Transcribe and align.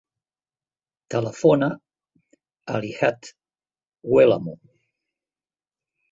Telefona 1.15 1.67
a 2.75 2.79
l'Iyad 2.85 3.29
Huelamo. 4.13 4.55